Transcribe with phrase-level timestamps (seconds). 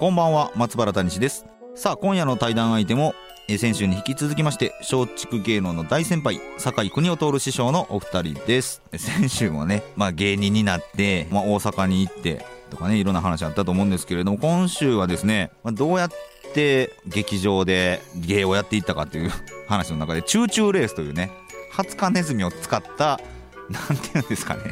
[0.00, 1.44] こんばんは松原谷氏です。
[1.74, 3.14] さあ今夜の対談相手も
[3.48, 8.80] え先週に引き続きまして松竹芸能の大先輩酒井邦夫徹師匠のお二人です。
[8.96, 16.10] 先週もね、まあ、芸人になって、まあ、大阪に行ってとかねいろんな話あったと思うんですけれども今週はですね、まあ、どうやっ
[16.54, 19.30] て劇場で芸をやっていったかという
[19.68, 21.30] 話の中でチューチューレースというね
[21.72, 23.20] ハツカネズミを使った
[23.68, 24.62] なんていうんですかね。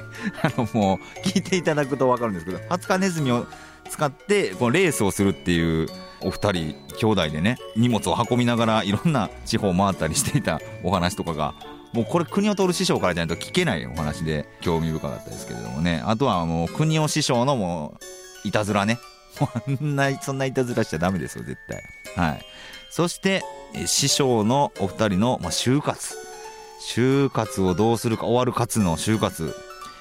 [0.42, 3.46] あのもう聞いていただくと分かるんですけどハツカネズミを
[3.88, 5.88] 使ってこのレースをするっていう
[6.20, 11.54] お二人兄弟でね荷物を運びながらいろんな地方を回ったりしていたお話とかが
[11.92, 16.02] もうこれ国を通る師匠からじゃないと聞けないお話で興味深かったですけれどもね。
[16.04, 17.94] あとはもう国尾師匠のも
[18.44, 18.98] ういたずらね。
[19.32, 19.48] そ
[19.84, 21.58] んなそんないたずらしちゃダメですよ絶
[22.16, 22.24] 対。
[22.26, 22.42] はい。
[22.90, 23.42] そして
[23.86, 26.16] 師匠のお二人の、まあ、就活。
[26.80, 29.54] 就活をどうするか終わる活の就活。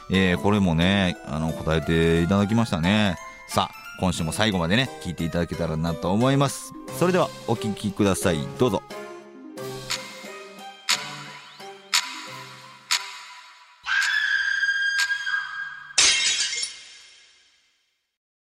[0.10, 3.18] えーこれもねあの答えていただきましたね。
[3.48, 6.74] さあ今週も最後までね聞いていただけたらなと思います。
[7.00, 8.40] それではお聞きください。
[8.60, 8.84] どうぞ。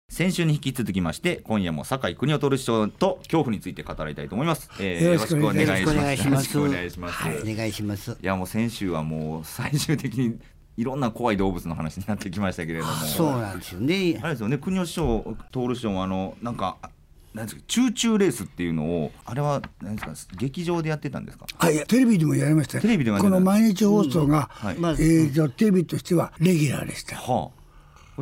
[0.09, 6.59] 先週に引き続きまして今夜も酒井邦夫師匠と恐怖について語りたいと思います、えーよろしくお願いします。
[6.59, 7.15] お願いします。
[7.23, 8.11] はい、お願いします。
[8.11, 10.39] いやもう先週はもう最終的に
[10.81, 12.93] いろんな怖い動物の話になってきましたけれども。
[12.93, 14.19] そうなんですよね。
[14.23, 14.29] あ。
[14.29, 14.57] れですよね。
[14.57, 16.89] 国吉師匠徹師匠もあのなんかあ
[17.35, 21.47] なんですかチューチューレースっていうのをあれはなんですか劇場でやってたんですか？
[21.59, 22.79] あいやテレビでもやりました。
[22.79, 24.79] よテレビでもこの毎日放送が、はい。
[24.79, 27.17] まあえーとテレビとしてはレギュラーでした。
[27.17, 27.60] はあ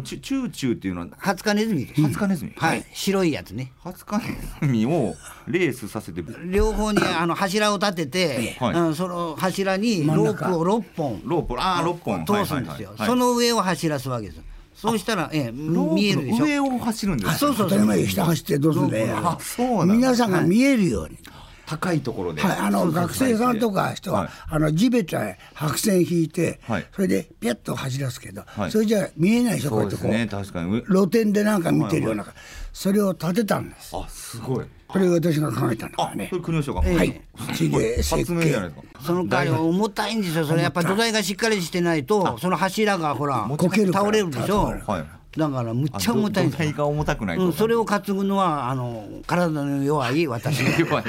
[0.03, 2.03] チュチューチューっていうのはハツカネズミです。
[2.03, 3.72] ハツカネズミはい、白いやつね。
[3.82, 4.25] ハツカネ
[4.60, 5.14] ズミを
[5.47, 6.22] レースさせて。
[6.47, 8.75] 両方にあの柱を立てて、はい。
[8.75, 11.20] うんその柱にロープを六本。
[11.25, 12.25] ロープああ6本。
[12.25, 12.91] 通すんですよ。
[12.91, 13.09] はいはいはい。
[13.09, 14.41] その上を走らすわけです。
[14.75, 16.44] そうしたら、ええ、見えるでしょ。
[16.44, 17.34] 上を走るんですか？
[17.36, 19.16] そうそう当たり前よ下走ってどうすんだよ。
[19.16, 19.94] あそうなんだ。
[19.94, 21.19] 皆さんが見えるように、
[21.68, 22.40] 高いところで。
[22.40, 24.28] はい、あの学生さんとか人は、はい。
[24.50, 26.86] あの地べたへ白線引いて、はい。
[26.92, 28.70] それでピャッと走らすけど、はい。
[28.70, 30.82] それじゃ見えないでしょこうやってこう、そうですね確かに。
[30.84, 32.24] 露店でなんか見てるような、
[32.72, 33.94] それを立てたんです。
[33.94, 34.66] あすごい。
[34.88, 36.24] これが私が考えたんだからね。
[36.24, 37.22] あそれ国吉師匠がはい。
[37.54, 40.46] 地で設発明じゃない計その代わり重たいんですよ。
[40.46, 44.64] それやっぱ土台がしっかりしてないと、その柱がほらこける倒れるでしょ。
[44.86, 46.72] はいだからむっちゃ重たい。
[46.72, 51.05] が重たくないと、うん、それを担ぐのはあの体の弱い私が 弱い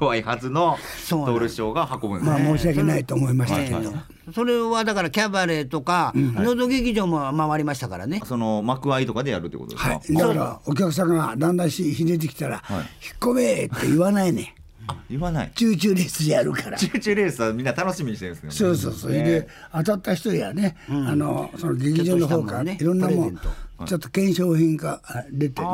[0.00, 8.20] 弱いはずのトール師匠が運ぶんですまあね、申し訳ないと思いましたけど、ええそれはだからキャバレーとか、のど劇場も回りましたからね。
[8.24, 12.76] その幕合とかでやるってことですか、はい、だからお客さんがだんだんしひねってきたら「はい。
[12.78, 12.86] 引っ
[13.18, 14.54] 込め!」って言わないね
[15.10, 15.52] 言わない。
[15.54, 16.78] チューチューレースでやるから。
[16.78, 18.76] チューチューレースはみんな楽しみにしてるんですよね。
[18.76, 22.78] そうそうそれで当たった人やね、あのその劇場の方からね。
[22.80, 23.38] いろんなもん
[23.86, 25.68] ちょっと検証品があ出てね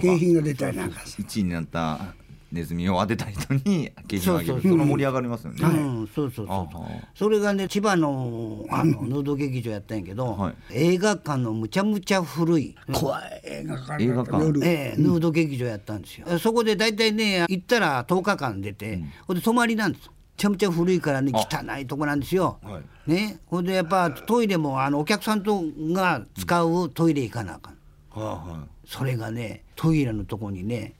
[0.00, 2.14] 景品が出たりなんかす1位になった
[2.54, 4.52] ネズミを当てた人に景品をあげる。
[4.54, 5.66] そうそうその盛り上がりますよね、う
[6.02, 6.78] ん、そうそうそう。
[7.14, 10.54] それがね千葉のあののど劇場やったんやけど、はい。
[10.70, 13.40] 映画館のむちゃむちゃ古い、怖い。
[13.44, 14.02] 映画館。
[14.02, 20.08] 映画館夜、ええヌード劇場やったんですよ、そこで大体ね行ったら10日間出て、ほんで泊まりなんです。
[20.08, 23.38] むちゃむちゃ古いからね汚いとこなんですよ、はね。
[23.46, 27.74] ほんでやっぱトイレもあのお客さんとが使うトイレ行かなあかん。
[28.10, 30.94] はあはそれがねトイレのとこにね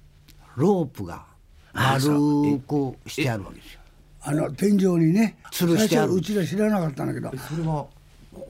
[0.57, 1.27] ロープが
[1.75, 3.81] 丸くしてあるわけですよ。
[4.27, 7.29] あの天井にね吊るしてあるうちら知らなかったんだけど。
[7.29, 7.87] いそれは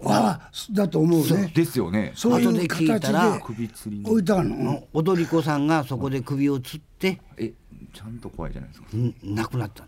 [0.05, 1.53] ああだと思うね。
[1.55, 2.13] ですよね。
[2.15, 7.53] そういう後で聞いたら形首吊りので置いたの、踊り子さんがそこで首をつって、え
[7.95, 8.97] ちゃんと怖いじゃないですか。
[8.97, 9.85] ん亡くなった。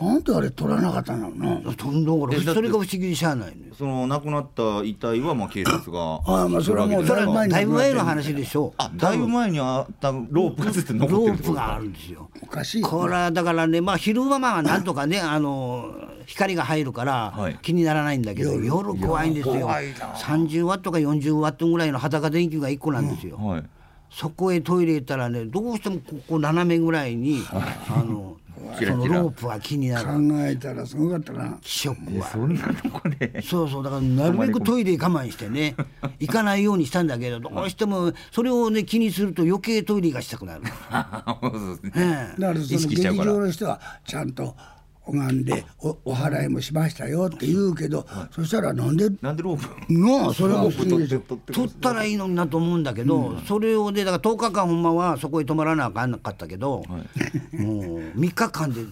[0.00, 3.74] なんであれ取らなかったのなだってそれが不思議でしゃあないのよ。
[3.76, 8.68] その亡くなった遺体はまあ警察がああまあそれはもうそれはだいぶ前の話でしょ。
[8.68, 12.30] うあだいぶ前にあったロープがずっと残ってロるってことープがあるんですよ。
[12.40, 12.82] おかしい。
[12.82, 15.92] これはだからねまあ昼間はなんとかねあの
[16.26, 17.58] 光が入るからはい。
[17.60, 19.54] 気にならないんだけど、夜怖いんですよ。
[19.54, 20.14] 怖いな。
[20.14, 23.64] 30ワットか40ワットぐらいの裸電球が1個なんですよ、はい
[24.12, 28.36] そこへトイレ行ったらねどうしてもここ斜めぐらいにあの
[28.78, 31.58] そのロープは気にな考るえたらすごかったな。
[31.60, 32.28] 気色は。
[32.28, 35.74] そんなとこでそうそうだからなるべくトイレ我慢してね
[36.20, 40.62] 行かないようにしたんだけどどうしてもそれをね気にすると余計トイレがしたくなる、
[41.42, 41.92] そうですね。
[41.96, 42.40] ええ。
[42.40, 44.54] だからその劇場の人はちゃんと
[45.04, 49.10] 拝んでおお祓いもしましたよって言うけど、そしたらなんで？
[49.20, 51.20] なんでロープなあそれはロ不思議でしょ。
[51.20, 58.82] 取って取ったらいいのになと思うんだけど、それをでだから10日間ほんまはそこへ泊まらなあかんなかったけど、もう3日間で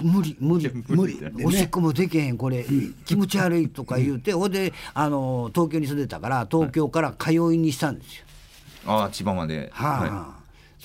[0.00, 0.70] 無理無理。
[0.86, 2.64] 無理おしっこもできへんこれ。
[3.04, 8.24] 気持ち悪いとか言うてほんであの東京に住んでたから東京から通いにしたんですよ。
[8.86, 9.70] ああ千葉まで。
[9.72, 10.37] はあ、は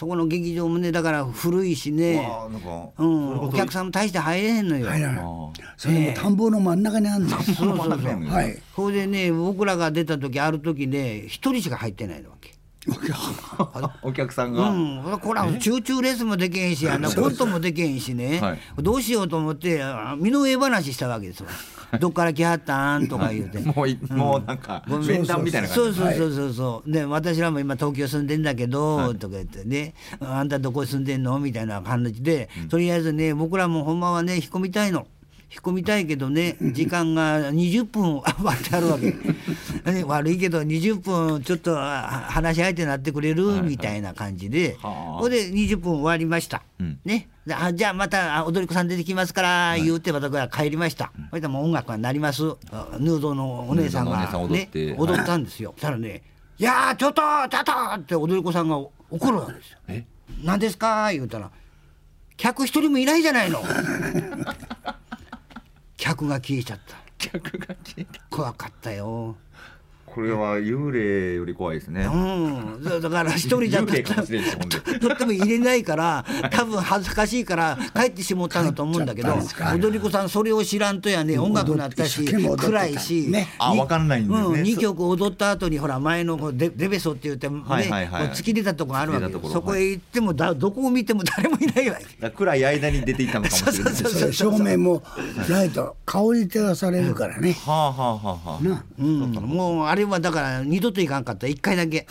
[0.04, 5.54] そこの劇場もねだから古いしいね、ああなんかうん、お客さんも大して入れへんのよ。
[5.78, 8.62] それも田んぼの真ん中にあるんですそうそうそうはい。
[8.76, 12.52] それでね僕らが出た時ある時ね一人しか入ってないわけ。
[14.02, 14.72] お客さんうが、
[15.16, 18.60] ん、これはチューチューレースもできへんしあのコントもできへんしね、はい。
[18.80, 21.48] どうしようと思ってあ身の上話したわけですよ。
[22.00, 23.08] どっから来はったん？
[23.08, 23.60] とか言うて。
[23.66, 25.74] もういもうなんか面談みたいな感じ。
[25.74, 29.94] そうそうそうそうそう、で私らも今東京住んでんだけど、とか言ってね。
[30.20, 31.40] あんたどこ住んでんの？
[31.40, 35.08] みたいな感じで、とりあえずね僕らもほんまはね引っ込みたいの。
[35.54, 39.12] 引っ込みたいけどね 時間が20分余ってあるわけ、
[39.92, 43.62] ね悪いけど20分ちょっとあ話し相手になってくれる？
[43.62, 45.20] みたいな感じで、はあ。
[45.22, 47.00] ほんで20分終わりました、うん。
[47.06, 47.30] ね。
[47.46, 52.44] であじゃあまたあ踊り子さん出てきますから言うて私は帰りました、そしたらもう音楽が鳴ります。
[52.72, 54.18] あヌードのお姉さんが。
[54.18, 54.96] ヌードのお姉さん踊ねって。
[54.98, 56.24] 踊ったんですよ、そしたらね
[56.58, 59.78] 「いやーちょっとちょっと!」って踊り子さんが怒るわけですよ。
[59.88, 60.06] え
[60.44, 61.52] 「何ですか?」言うたら
[62.38, 63.62] 「客一人もいないじゃないの」
[65.98, 66.96] 客が消えちゃった。
[67.18, 68.22] 客が消えた。
[68.30, 69.36] 怖かったよ
[70.14, 72.04] これは幽霊より怖いですね。
[72.06, 72.84] うん。
[72.84, 79.34] だだから一人じゃとっても入れないから多分恥ずかしいから帰ってしもったんだと思うんだけど
[79.76, 83.42] 踊り子さんそれを知らんとやね音楽になったし暗いし、ね。
[83.42, 88.26] にあわかんないんでうん、2そ曲踊った後にほら前のこうデデベソって言ってね、はいはいはい。
[88.28, 89.40] こう突き出たとこがあるわけよ。
[89.50, 92.30] そこへ行ってもだどこを見ても誰もいないわけ。
[92.30, 93.94] 暗い間に出ていったのかもしれない。
[93.94, 95.02] そうそれ照明も
[95.50, 98.64] ライト顔に照らされるからね、はあはあはあはあ。
[98.64, 98.84] な。
[99.00, 101.48] うん、もうあれはだから二度といかんかった。
[101.48, 102.08] 1回だけ。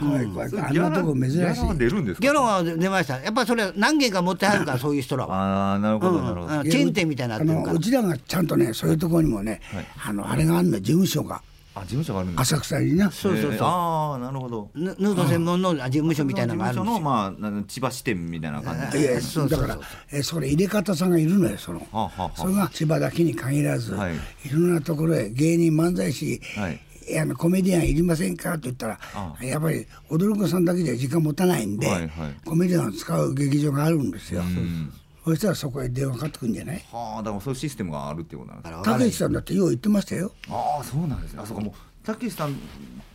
[0.00, 0.50] 怖い怖い。
[0.58, 1.38] あんなとこ珍しい。
[1.38, 2.22] ギャラは出るんですか？
[2.22, 3.20] ギャラは出ました。
[3.20, 5.34] やっぱそれは何軒か持ってはるからそういう人らは。
[5.34, 6.70] ああなるほどなるほど、うん。
[6.70, 7.72] チェーン店みたいになってるから。
[7.72, 7.78] う。
[7.78, 9.60] ちらがちゃんとねそういうところにもね、
[10.04, 11.42] あのあれがあるの事務所が。
[11.76, 13.10] あ事務所があるんですか浅草にな。
[13.10, 13.52] そうそうそう。
[13.54, 13.64] えー。
[13.64, 14.70] ああなるほど。
[14.76, 16.94] ヌヌード専門の事務所みたいなのがあるんですよ。
[16.94, 18.98] 事務所のまあ千葉支店みたいな感じ。
[18.98, 19.66] いやそうそうそう。
[19.66, 19.80] だから
[20.12, 22.40] えそれ入れ方さんがいるのよその、はあはあはあ。
[22.40, 24.14] それが千葉だけに限らず、はい。
[24.14, 24.18] い、
[24.52, 26.80] ろんなところへ芸人漫才師、はい
[27.20, 28.52] あのコメディアンいりませんか？
[28.54, 32.34] と言ったらあやっぱり踊る子さんだけじゃ時間持たないんで、はいはい。
[32.44, 34.92] コメディアンを使う劇場があるんですよ、ん。
[35.24, 36.84] そしたらそこへ電話かかってくるんじゃない？
[36.90, 40.32] はあだからそういうシステムがあるっていうことなんですねたけしさんだってよう言ってましたよ。
[40.48, 41.40] ああそうなんですね。
[41.42, 41.74] あそうかもう
[42.06, 42.54] たけしさん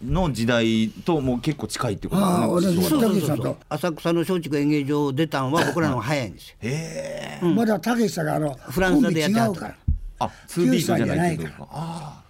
[0.04, 2.22] の時代ともう結構近いってこと
[2.62, 2.84] ですね。
[2.84, 3.58] 私もたけしさんと。
[3.70, 6.56] 浅草の松竹演芸場出たんは僕らの方が早いんですよ。
[6.62, 7.46] へえ。
[7.46, 9.68] まだたけしさんがあのフランスでやってはったコンビ違うか。
[9.68, 9.76] ら
[10.22, 11.50] あツービートじゃないけど。
[11.50, 11.68] 九州じゃないから。
[11.72, 12.24] あ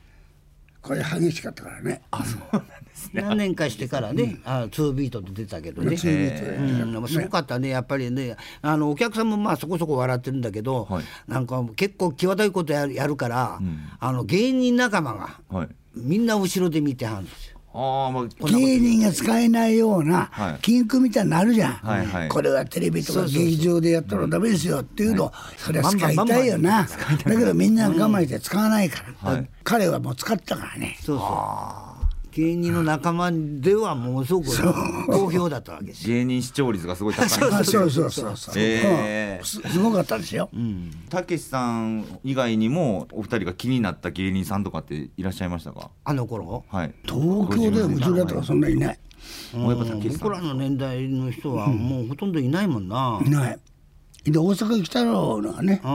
[0.81, 2.01] これ激しかったからね。
[2.11, 3.21] あそうなんですね。
[3.21, 5.97] 何年かしてからね、あ2ビートで出たけどね。
[5.97, 6.51] ツービートで
[6.97, 8.37] うん、すごかったねやっぱりね。
[8.61, 11.03] あのお客さんもまあそこそこ笑ってるんだけど、はい。
[11.27, 13.59] なんか結構際どいことやるやるから、
[13.99, 15.69] あの芸人仲間がはい。
[15.95, 17.48] みんな後ろで見てはるんですよ。
[17.71, 20.59] ああまあ芸人が使えないようなはい。
[20.61, 22.29] 金句みたいになるじゃん、はいはい。
[22.29, 26.83] これはテレビとか劇場でやったらダメですよっていうのをそれは使いたいよな。
[26.83, 26.89] だ
[27.23, 29.49] けどみんな我慢して使わないから、はい。
[29.63, 30.97] 彼はもう使ったからね。
[31.01, 31.23] そうそ
[31.85, 31.88] う
[32.31, 34.47] 芸人の仲間ではものすごく
[35.07, 36.15] 好評だったわけですよ。
[36.15, 37.25] 芸人視聴率がすごい高い。
[37.25, 38.37] あそうそうそう。
[38.37, 40.49] そう、ええうんすすごかったですよ、
[41.09, 45.89] たけしさん以外にもお二人が気になった芸人さんとかっていらっしゃいましたか？
[46.03, 46.63] あの頃？
[46.69, 46.93] はい。
[47.03, 48.99] 東京ではうちらとかそんなにいない、
[49.53, 50.19] もうやっぱたけしさん。
[50.19, 53.21] 僕らの年代の人はもうほとんどいないもんな。
[53.25, 53.59] いない
[54.23, 55.81] で大阪来たのがね。
[55.83, 55.89] うん。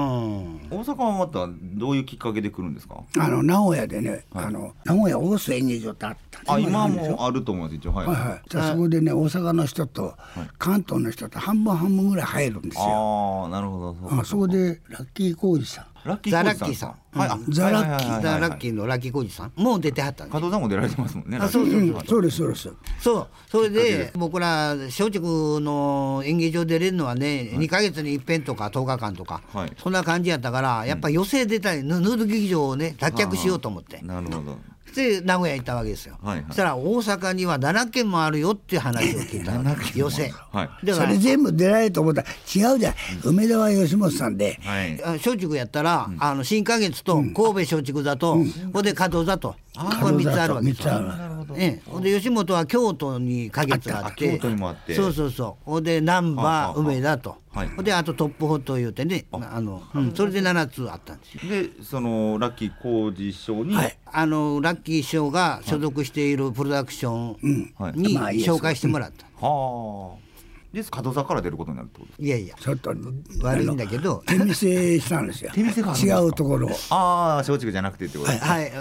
[0.71, 3.03] 大阪はまたどういうきっかけで来るんですか？
[3.19, 6.55] あの名古屋でね、あの名古屋大須演芸場ってあった。
[6.55, 7.93] あ今もあると思います一応。
[7.93, 10.15] はい、はいはい、じゃあそこでね大阪の人と
[10.59, 13.45] 関東の人と半分半分ぐらい入るんですよ。
[13.45, 16.89] ああなるほどそうあそこでラッキー浩二さんラッキーザラッキーさん。
[17.19, 17.29] はい。
[17.31, 19.53] あザラッキーザ・ラッキーのラッキー浩二さん。
[19.57, 21.31] もう出てはったんです加藤さんも出られてますもん。
[21.31, 21.67] ねあそう
[22.07, 22.73] そうですそうです。
[23.01, 23.29] そう。
[23.49, 29.73] それで僕ら松竹の演芸場出れるのはね、2か月に一遍とか10日間とか、はい。
[29.83, 34.59] そんな感じやったからやっぱ寄席出たいヌヌード劇場をね脱却しようと思って、なるほど
[34.95, 36.45] で名古屋行ったわけですよ、はいはい。
[36.49, 39.91] そしたら大阪には7軒もあるよっていう話を聞いたわけ。
[39.99, 40.87] 寄せはい。
[40.87, 42.23] だからそれ全部出られると思った。
[42.23, 44.59] ら違うじゃん、梅田は吉本さんで。
[44.63, 45.03] はい。
[45.05, 48.39] あ松竹やったら、あの新花月と神戸松竹座と、
[48.73, 51.55] ほんで加藤座と、これ3つあるわけですよ三つある。
[51.57, 54.31] ええ、吉本は京都に花月があって。
[54.33, 54.95] あったあ京都にもあって。
[54.95, 55.65] そうそうそう。
[55.65, 57.37] ほんで難はあはあ波梅田と、
[57.83, 59.61] であとトップホットいうてねあ。
[59.61, 61.51] の、うん、それで7つあったんですよ。
[61.51, 63.99] でそのラッキー浩二師匠に、はい。
[64.07, 67.99] あのラッキー師匠が所属しているプロダクションはい。
[67.99, 70.25] に紹介してもらった、はあ
[70.75, 72.55] で角座から出ることになるってことですいやいや。
[72.61, 72.95] ちょっと
[73.43, 74.23] 悪いんだけど。
[74.27, 75.51] 手見せしたんですよ。
[75.55, 76.71] 手見せが違うところを。
[76.91, 78.53] ああ松竹じゃなくてってことですか？
[78.53, 78.73] はい、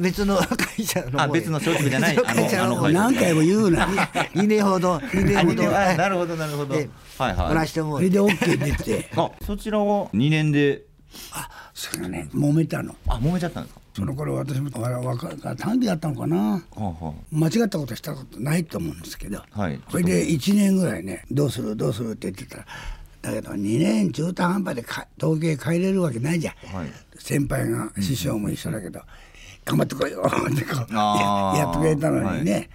[0.00, 3.86] 別の会社のあ別の松竹じゃない会社の何回も言うな。
[3.86, 6.74] 2年ほど2年ほどあなるほどなるほど。
[6.74, 6.88] え
[7.18, 7.50] はいはい。
[7.52, 10.85] おらしてもそれで OK 出て あそちらは2年で
[11.74, 12.94] それがね揉めたの。
[13.08, 13.80] あ揉めちゃったんですか？
[13.96, 16.36] その頃私もわ若いから単でやったのかな？
[16.36, 19.80] はあは間違ったことしたことないと思うんですけど、はい。
[19.90, 22.66] それで1年ぐらいねどうするどうするって言ってたら
[23.22, 26.88] だけど2年中途半端でか統計変えれるわけないじゃん、はい。
[27.18, 29.00] 先輩が師匠も一緒だけど、
[29.64, 32.68] 頑張ってこいよってこうややってくれたのにね、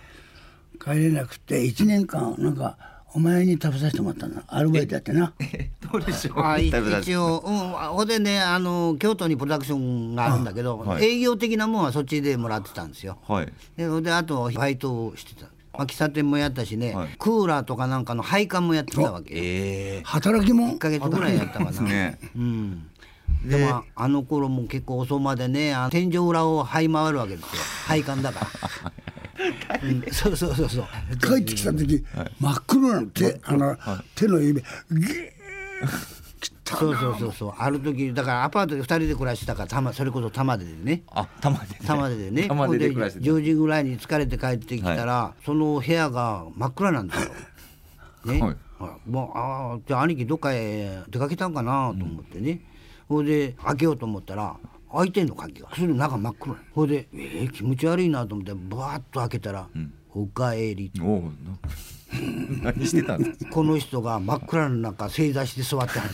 [0.83, 2.77] 帰れなくて1年間なんか
[3.13, 5.33] お前に食べさせてもらったなアルバイトやってな。
[5.91, 6.39] どうでしょう？
[6.39, 11.05] あ一応、うん、ほんでねあの京都にプロダクションがあるんだけど、はい。
[11.05, 13.17] 営業的なもんはそっちでもらってたんですよ。
[13.27, 13.53] はい。
[13.75, 17.09] でほんであとバイトをしてた、まあ、喫茶店もやったしね、はい。
[17.19, 19.41] クーラーとかなんかの配管もやってたわけよ。
[19.43, 20.01] ええ。
[20.05, 22.19] 働きも1か月ぐらいやったかな、ね。
[22.35, 22.87] うん。
[23.45, 27.47] でもあの頃も結構遅までねあの天井裏を這い回るわけですよ。
[27.87, 28.47] 配管だから、
[28.85, 28.91] うん、
[30.11, 30.85] そうそうそうそう。
[31.17, 32.03] 帰ってきた時、
[32.39, 33.77] 真っ黒なの手あの、
[34.15, 34.61] 手の指。
[34.61, 36.21] ギー。
[36.77, 37.53] そうそうそうそう。
[37.57, 41.03] ある時だからアパートで2人で暮らしてたからたまそれこそ玉出でね。
[41.11, 41.75] あ玉で。
[41.85, 42.47] 玉出でね。
[42.47, 43.25] 玉ででで暮らしてた。
[43.25, 47.31] 10時ぐらいに疲れて帰ってきたら、その部屋が真っ暗なんですよ。
[48.33, 48.55] ね、
[49.07, 52.61] もうああじゃあ兄貴どっかへ出かけたんかなと思ってね、
[53.09, 54.55] ほいで開けようと思ったら
[54.93, 55.69] 開いてんの鍵が。
[55.73, 59.67] それで中真っ黒ほいでえー、気持ち悪いなと思ってバーッと開けたら
[60.13, 61.31] 「おかえり」お
[62.61, 66.05] 何してたんですかこの人が真っ暗の中正座して座っては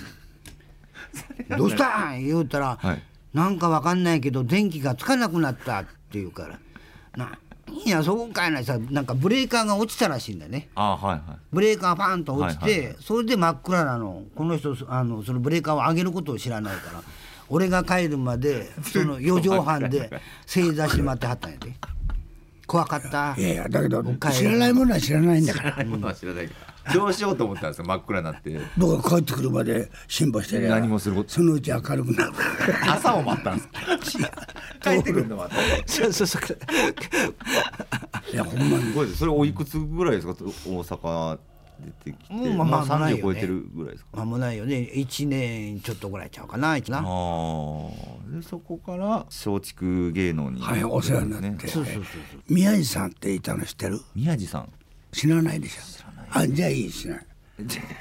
[1.49, 3.03] るどうしたん?」言うたら、はい。
[3.33, 5.81] なんかわかんないけど電気がつかなくなった。
[5.81, 6.59] って言うから
[7.17, 7.37] 「なん
[7.85, 10.69] やそこかいな」さなんかブレーカーが落ちたらしいんだよね。
[10.73, 11.21] あはいはい。
[11.51, 12.95] ブレーカーパンと落ちて、はいはい。
[13.01, 14.23] それで真っ暗なの。
[14.35, 17.03] この人あのそのブレーカーを上げることを知らないから
[17.49, 20.09] 俺が帰るまで その4畳半で
[20.45, 21.73] 正座して待ってはったんやで。
[22.65, 23.33] 怖かった。
[23.37, 25.71] いやいやだけど知らないものは知らないんだから。
[25.71, 26.47] 知らないものは知らない。
[26.47, 26.53] け
[26.93, 28.59] どどうしようと思ったんですよ真っ暗になって。
[28.77, 30.59] 僕が帰ってくるまで辛抱して。
[30.59, 31.29] りゃ何もすること。
[31.29, 32.33] そのうち明るくなる。
[32.89, 33.63] 朝を待ったんで
[34.05, 34.31] すか？
[34.83, 36.57] 帰ってくるの待ったそうそうそう。
[38.33, 38.83] いやほんまに。
[38.83, 39.19] すごいです。
[39.19, 40.33] それおいくつぐらいですか？
[40.33, 41.39] 大阪
[42.03, 43.23] 出てきてもうまあまあまあ30ないよね。
[43.23, 44.09] 超えてるぐらいですか？
[44.17, 44.89] 間もないよね。
[44.93, 51.67] 1年ちょっとぐらいちゃうかななああでそこから松竹芸能にはいお世話になって。
[51.67, 52.03] そうそうそう
[52.49, 54.01] 宮治さんっていたの知ってる？
[54.15, 54.69] 宮地さん。
[55.11, 55.81] 知らないでしょ。
[56.31, 57.25] あじゃあいい知らない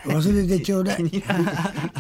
[0.04, 1.10] 忘れてちょうだい。
[1.10, 1.16] 気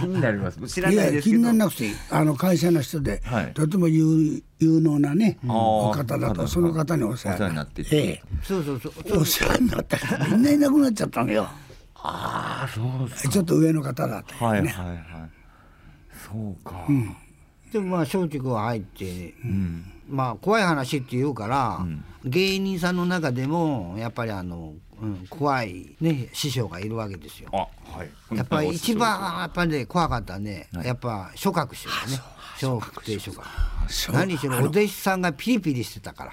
[0.06, 0.60] になります。
[0.66, 1.94] 知らいないや気にならなくていい。
[2.10, 3.54] あの会社の人で、はい。
[3.54, 7.82] とても有有能なね、お方だとその方にお世話になって。
[7.82, 8.92] てえそうそうそう。
[9.06, 11.48] えお世話になった人みんないなくなっちゃったのよ
[12.08, 14.96] ああそうですちょっと上の方だったはいはいはい。
[16.12, 16.86] そうか。
[17.72, 19.84] でまあ松竹は入って、うん。
[20.08, 21.84] まあ怖い話って言うから、
[22.24, 27.48] 芸人さんの中でもやっぱりあの、うん、怖い、ね、師匠がいるわけですよ。
[27.52, 28.36] あはい。
[28.36, 30.86] やっぱり一番やっぱりね怖かったね、はい。
[30.86, 32.22] やっぱ諸角師匠だね。
[32.62, 33.44] 笑福亭諸角
[34.12, 36.32] 何しろお弟子さんがピリピリしてたから。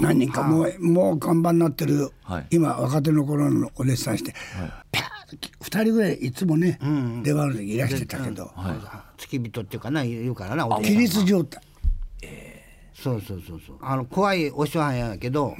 [0.00, 2.46] 何人かもうもう看板になってる、はい。
[2.50, 4.34] 今若手の頃のお弟子さんして、
[4.92, 6.78] ピャーッ2人ぐらいいつもね、
[7.22, 8.50] 出番の時いらしてたけど、
[9.18, 11.62] 付き人っていうかな言うからなお弟子さん規は律状態。
[12.94, 13.76] そうそうそうそう。
[13.80, 15.54] あの怖いお師匠はんやけど、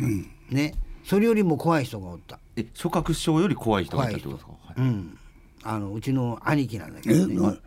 [0.50, 0.74] ね
[1.06, 2.40] それよりも怖い人がおった。
[2.56, 4.52] え諸角師匠より怖い人がいたってことですか？
[4.52, 4.74] はい。
[4.78, 5.18] うん。
[5.62, 7.58] あのうちの兄貴なんだけえどね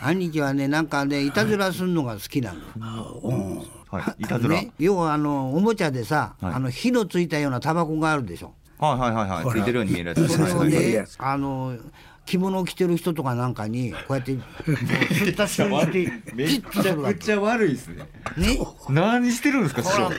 [0.00, 4.24] 兄貴はねなんかねいたずらするのが好きなの、はい。
[4.24, 4.56] いたずら？
[4.56, 6.54] ね、要はあのおもちゃでさ、はい。
[6.54, 8.52] あの火のついたようなタバコがあるでしょ。
[8.78, 9.58] はいはいはいはい。
[9.58, 10.28] ついてるように見えるやつ。
[10.28, 11.76] それをねあの
[12.24, 17.96] 着物を着てる人とかなんかにこうやって吸った人にしてピッとするわけゃ悪いですね。
[18.36, 18.58] ね？
[18.88, 20.16] 何してるんですか師ほら匠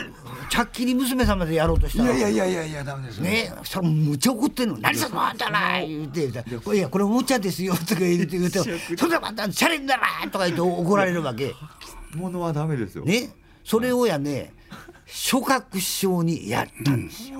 [0.49, 2.15] ちゃっきり娘さんまでやろうとしたら。
[2.15, 3.23] いやいやいやいやダメですよ。
[3.23, 3.53] ね？
[3.59, 8.59] そしたらむっちゃ怒ってんの「何するのあんたら!」言って言うて「いやこれおもちゃですよ」とか言って言うて
[8.97, 11.53] 「それはまたチャレンだな!」とか言って怒られるわけ。
[12.15, 13.05] 物はダメですよ。
[13.05, 13.29] ね？
[13.63, 14.53] それをやね
[15.05, 17.39] 諸葛師匠にやったんですよ、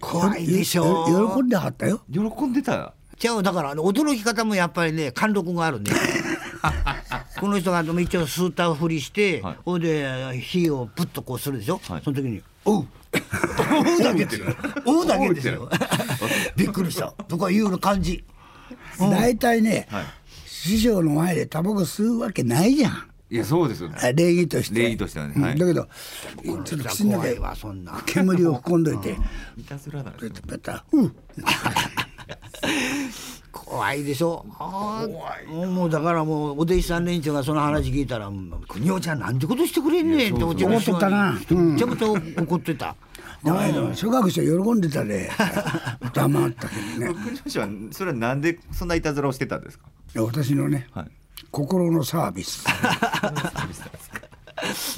[0.00, 1.08] 怖いでしょ。
[1.08, 2.02] よ喜んではったよ。
[2.12, 5.90] 喜んでたじゃあだからあの驚き方もやっぱりね貫禄があるね。
[7.40, 9.56] この人が一応吸ったふりして、はい。
[9.64, 12.02] ほいで火をプッとこうするでしょ、はい。
[12.02, 14.46] その時に「おう」おうだけですよ。
[14.86, 15.68] おうだけですよ。
[16.56, 17.12] びっくりした。
[17.28, 18.24] とかいうの感じ。
[18.98, 20.04] 大体ね、はい。
[20.46, 23.96] 師匠の前でタバコ吸うわけないじゃんいやそうですよね。
[24.00, 24.80] あ礼儀として。
[24.80, 25.52] 礼儀としてはねはい。
[25.54, 25.88] うんだけど
[26.64, 28.00] ちょっと口の怖い中わそんな。
[28.06, 29.16] 煙を含んどいて。
[29.56, 31.16] いたずらなんですよペタうん。
[33.50, 34.46] 怖いでしょ。
[34.58, 38.30] あーもうだからもうお弟子さん連中がその話聞いたら
[38.68, 41.36] 「国夫ちゃんなんてことしてくれんねん」っておち怒っとったな。
[41.50, 41.72] うん。
[41.72, 42.06] めちゃくちゃ
[42.40, 42.94] 怒ってた。
[43.94, 45.28] 小学生喜んでたで。
[46.12, 47.14] 黙ったけどね。
[47.26, 49.86] 国吉はそれはなんでそんないたずらをしてたんですか？
[50.22, 51.06] 私のね、はい
[51.54, 52.64] 心のサービス。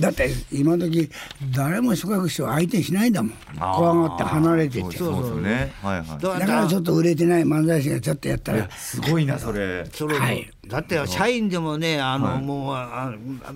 [0.01, 1.11] だって今時
[1.55, 3.33] 誰も小学生を相手にしないんだもん。
[3.59, 4.83] 怖がって離れてて。
[4.83, 5.73] そうですよね。
[5.83, 6.23] はいはい。
[6.23, 8.71] だだからちょっと売れてない漫才師がちょっとやったら。
[8.71, 9.85] すごいなそれ。
[9.93, 10.25] それも。
[10.25, 10.51] はい。
[10.67, 12.43] だって社員でもねあの、はい。
[12.43, 13.13] もうあ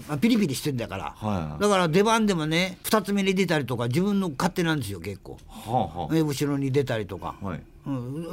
[0.08, 7.56] あピリピリしてんだから、はいだから出番でもね二つ目に出たりとか自分の勝手なんですよ結構、はあはえ後ろに出たりとか、あはい。
[7.56, 7.62] うん、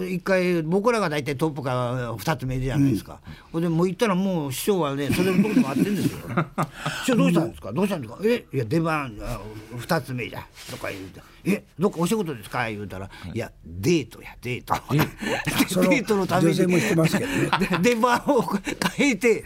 [0.10, 3.20] 一回僕らが大体トップか二つ目じゃないですか、
[3.52, 3.62] ほん。
[3.62, 6.20] でもう行ったらもう師匠はねそれのとこで待ってるんですよ。
[7.06, 7.72] 師匠どうしたんですか？
[7.72, 8.20] どうしたんですか？
[8.24, 9.40] えいや出番あ
[9.78, 11.22] 二つ目じゃとか言うて。
[11.50, 12.68] えどっかお仕事ですか？
[12.70, 14.74] 言うたら、い、やデートやデート。
[15.90, 16.68] デートのために。
[16.68, 17.50] もしてますけどね。
[17.82, 18.42] で出番を
[18.98, 19.46] 変えて、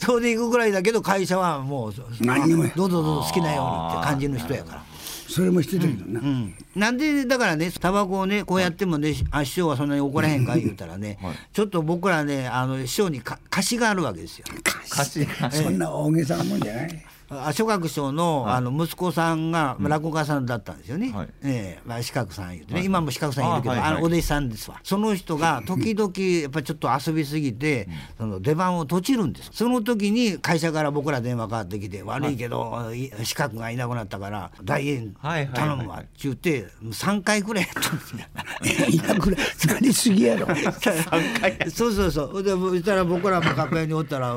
[0.00, 2.72] それで行くぐらいだけど会社はもう何にもや。
[2.74, 4.84] どうぞどうぞ好きなようにって感じの人やから。
[5.30, 11.18] それもしてたけどな、うん、なんでだからねタバコをねこうやってもね、あ師匠はそんなに怒らへんか言うたらね、
[11.52, 14.46] ちょっと僕らねあの師匠にか貸しがあるわけですよ。
[14.92, 17.04] 歌詞がそんな大げさなもんじゃない。
[17.06, 17.19] あ
[17.52, 21.28] 諸学師の,、あの息子さんが落語家さんだったんですよね、はい。
[21.44, 21.80] ええ。
[21.84, 24.02] まあ、四角さん言うてね、今も四角さんいるけどあ、あはいはい。
[24.02, 24.80] のお弟子さんですわ。
[24.82, 33.10] その人が時々やっぱりちょっと遊びすぎて、その出番を閉じるんですその時に会社から僕ら電話かかってきて「悪いけど、い。
[33.22, 38.18] 四角がいなくなったから大円頼むわ」って言って3回くらいやったんですよ。
[38.88, 40.46] いやこれなりすぎやろ。
[41.72, 42.42] そうそうそう。
[42.42, 44.34] でそしたら僕らも楽屋におったら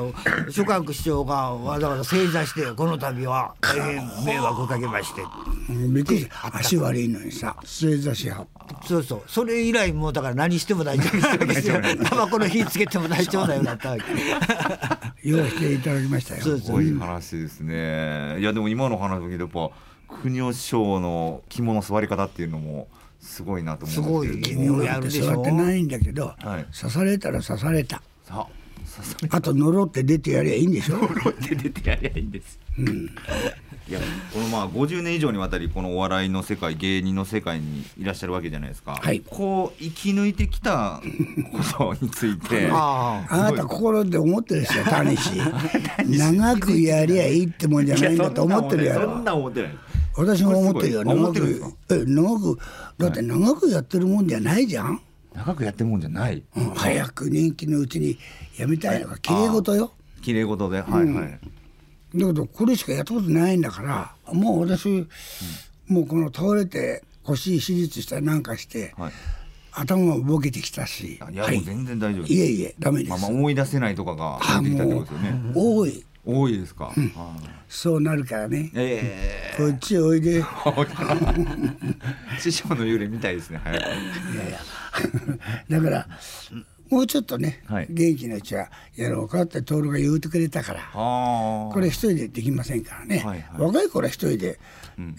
[0.50, 5.22] 諸角師匠がわざわざ正座して「この度は大変迷惑をかけまして」
[5.70, 6.56] うんびっくりした。
[6.56, 8.46] 足悪いのにさ正座しは
[8.84, 9.22] そうそう。
[9.26, 11.80] それ以来もうだから何しても大丈夫ですよ。
[12.04, 14.04] タバコの火つけても大丈夫だよなったわけ。
[15.28, 16.42] 用意していただきましたよ。
[16.42, 18.38] そうすごい話ですね。
[18.38, 19.70] いやでも今の話を聞いてやっぱ
[20.22, 22.88] 国吉師匠の肝の座り方っていうのも
[23.20, 28.63] すごいなとす思うんですけれどもごい君をやるでしょ座ってないんだけど、はい刺されたら刺されたささされ
[29.30, 30.98] あと呪って出てやりゃいいんでしょ？
[31.42, 32.58] て出てやりゃいいんです、
[33.88, 34.00] いや
[34.32, 39.20] このまあ50年以上にわたりこのお笑いの世界芸人の世界にいらっしゃるわけじゃないですか、はい。
[39.20, 41.00] こう生き抜いてきた
[41.78, 45.30] ことについて ああなた心で思ってるでしょ 谷氏。
[46.06, 49.12] 長くやりゃいいってもんじゃないんだと思ってるやろ。
[49.12, 49.78] そんな思ってない。
[50.16, 51.04] 私も思ってるよ。
[51.04, 52.58] 長くえ長く
[52.98, 55.00] だって長くやってるもんじゃないじゃん、
[55.34, 56.42] 長くやってるもんじゃない。
[56.56, 58.18] うん早く人気のうちに
[58.56, 59.92] やめたいのが綺麗事よ。
[60.22, 61.40] 綺麗事ではいはい、
[62.14, 65.06] だけどこれしかやったことないんだからもう私、
[65.86, 69.12] もうこの倒れて腰手術したりなんかして、はい。
[69.76, 71.18] 頭もボケてきたし。
[71.32, 72.40] いや、はいもう全然大丈夫い。
[72.40, 75.52] えいえダメです、まあ、まあ思い出せないとかがあ出てきたってことですよね。
[75.54, 76.94] 多い多いですか、はい。
[77.68, 78.70] そうなるからね。
[78.74, 80.38] えこっちおいで。
[80.38, 80.44] え
[82.40, 83.84] 師匠の幽霊みたいですね早く。
[85.68, 86.08] だから
[86.90, 87.86] もうちょっとね、はい。
[87.90, 93.60] 元気なうちはやろうかって徹が言うてくれたからあこれ一人でできませんからね、はいはい。
[93.60, 94.58] 若い頃は一人で、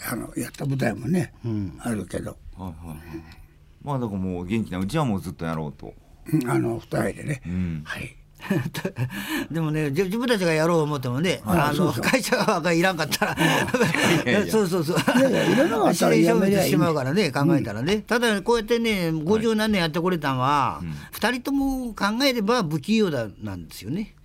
[0.09, 1.33] あのやった舞台もね、
[1.79, 2.87] あるけど、はいはい。
[2.89, 3.45] はい
[3.85, 5.93] まあだからもう元気なうちはもうずっとやろうと。
[6.33, 6.49] うん。
[6.49, 7.83] あの二人でね、ん。
[7.85, 8.17] はい
[9.51, 13.37] でもねじ自分たちがやろう思ってもねあの会社側がいらんかったら。
[14.49, 14.97] そうそうそう。
[15.19, 20.81] いやいやいらなかったら自然消滅してしまうからね考えたらね、ただこうやってね50何年やってこれたんは、
[21.11, 24.15] 二人とも考えれば不器用だなんですよね。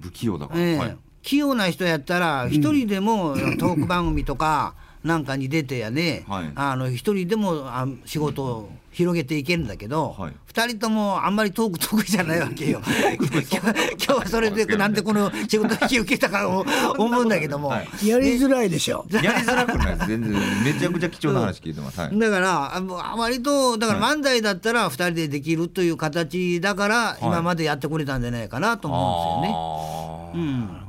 [0.00, 4.74] 不器用だから、器用な人やったら一人でも トーク番組とか
[5.04, 6.52] なんかに出てやね、はい。
[6.54, 10.32] あの一人でもあ仕事を広げていけるんだけど、はい。
[10.46, 12.80] 二人ともあんまりトーク得意じゃないわけよ。
[13.20, 16.64] 今日今日はそれでなんでこの仕事引き受けたかを
[16.96, 17.68] 思うんだけども。
[17.68, 18.08] はい。
[18.08, 22.18] やりづらいでしょ、やりづらくない全然めちゃくちゃ貴重な話聞いてます、はい。
[22.18, 30.64] だからあもう割とだから漫才だったら二人でできるという形だから今までやってこれたんじゃないかなと思うんですよね。
[30.64, 30.64] あー。
[30.64, 30.83] なるほどな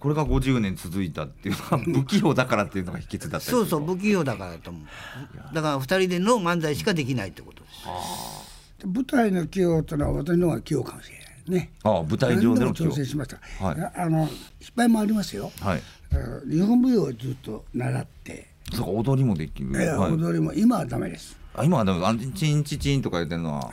[0.00, 5.54] これが50年続いたっていうのは不器用だからっていうのが秘訣だったそうそう不器用だからだと思う。
[5.54, 8.86] だから二人での漫才しかできないってことです。
[8.86, 11.28] 舞台の器用というのは私の方が器用かもしれない
[11.60, 11.72] ね。
[11.82, 13.80] ああ舞台上での何器用挑戦しました、はい。
[13.80, 14.28] ああの
[14.60, 15.82] 失敗もありますよ、はい。
[16.12, 21.36] うん日本舞踊をずっと習って、そうか踊りもできる、い、踊りも今はダメです。
[21.54, 23.70] あ今はでもあのチンチチンとか言ってるのは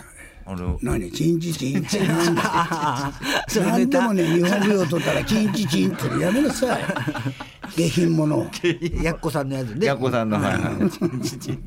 [0.48, 1.84] あの何チンチチン。
[1.86, 3.12] チンなんだ
[3.48, 6.84] それ何でもね日本舞踊取ったらチンチチンってやめなさい。
[7.76, 8.46] 下品者を。
[9.02, 9.88] やっこさんのやつね。
[9.88, 10.54] やっこさんの、はい。
[10.54, 11.60] はい、チンチチン。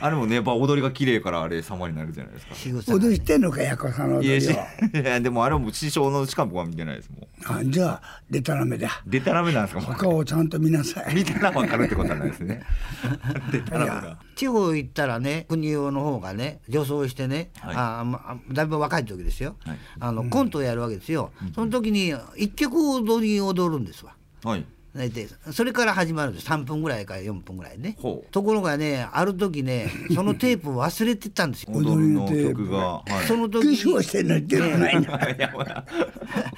[0.00, 2.54] あれもねやっぱ踊りが綺麗からあれ様になるじゃないですか。
[2.94, 4.54] 踊りしてんのかやこさんのいやし踊
[4.94, 5.02] りを。
[5.02, 9.02] いやでもあれはもう師匠のしか僕は見てないですもんあじゃあでたらめだ。
[9.06, 9.82] でたらめなんですか？
[9.82, 11.14] 他をちゃんと見なさい。
[11.14, 12.62] 見たら分かるってことはないですね。
[13.52, 17.76] でたらめが地方行ったらね国用の方がね女装してね、はい。
[17.76, 19.78] あまあだいぶ若い時ですよ、はい。
[19.98, 24.14] あのコントをやるわけですよ、その時に一曲踊り踊るんですわ。
[24.44, 26.46] はい大体それから始まるんです。
[26.48, 27.96] 3分ぐらいから4分ぐらいね。
[28.30, 31.72] ところがねある時ねそのテープを忘れてたんですよ。
[31.76, 35.84] 踊りの曲が、はい、その時化粧してんの言ってるないな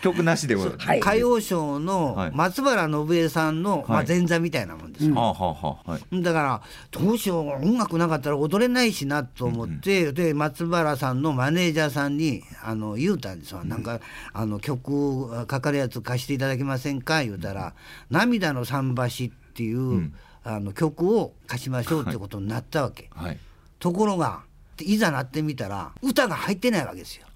[0.03, 0.87] 曲なしでございます。
[0.89, 0.99] はい。
[1.01, 2.31] 歌謡賞のはい。
[2.33, 6.23] 松原信江さんの、まあ、はい前座みたいなもんですよ、はあはあはあはい。
[6.23, 14.01] だからどうしよう音楽なかったら踊れないしなと思って、で松原さんのマネージャーさんにあの言うたんですよ、なんか
[14.33, 17.23] あの曲かかるやつ貸していただけませんか？
[17.23, 17.75] 言うたら
[18.21, 20.13] 「涙の桟橋」っていう、
[20.45, 23.39] あの曲を貸しましょうってことになったわけ、はい。
[23.79, 24.43] ところが
[24.81, 27.27] いざなってみたら歌が入ってないわけですよ。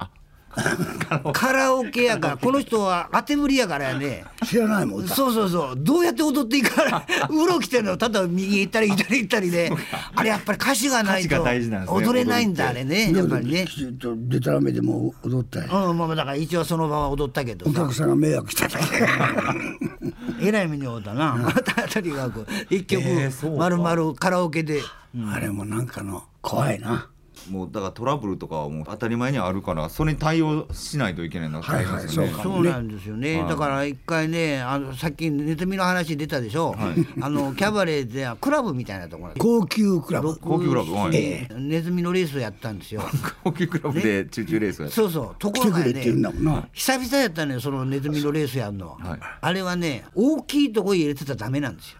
[1.32, 4.24] カラオケやからこの人は当てぶりやからやね。
[4.46, 5.14] 知らないもん歌。
[5.14, 5.74] そうそうそう。
[5.76, 9.72] どうやって踊っていいか うろきてるのただ右行ったり左行ったりで。
[10.14, 11.44] あれやっぱり歌詞がないと
[11.88, 13.12] 踊れないんだあれね。
[13.12, 13.66] やっぱりね。
[13.66, 15.88] きちっとでたらめでも踊ったよ。
[15.88, 17.70] うんまあだから一応その場は踊ったけどさ。
[17.72, 18.84] お客さんが迷惑しただけ
[20.48, 21.52] えらい目に遭うたな。
[21.92, 23.58] とにかく一曲えーそうか。
[23.58, 24.80] まるまるカラオケで。
[25.32, 27.08] あれもなんかの怖いな
[27.50, 36.74] もうだからトラブルとかはもう当たり前にあるからそれに対応しないといけないのが大変ですよね、はいはいそうなんですよね、だから一回ねあのさっきネズミの話出たでしょ、
[37.20, 39.34] あのキャバレーでクラブみたいなところ。
[39.38, 40.36] 高級クラブ。
[40.38, 41.16] 高級クラブはい。
[41.16, 43.02] えネズミのレースをやったんですよ。
[43.42, 45.36] 高級クラブでチューチューレースをやってそうそう。
[45.38, 46.68] ところがくれって言うんだねもんな。
[46.72, 48.90] 久々やったのよそのネズミのレースやるの。
[48.90, 49.20] は、はい。
[49.40, 51.98] あれはね大きいとこへ入れてたらダメなんですよ。